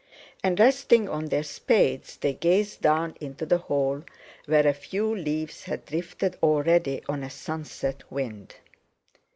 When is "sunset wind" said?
7.29-8.55